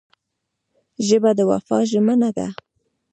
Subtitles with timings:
[1.07, 2.47] ژبه د وفا ژمنه ده